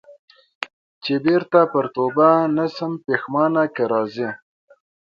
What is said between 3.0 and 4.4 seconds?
پښېمانه که راځې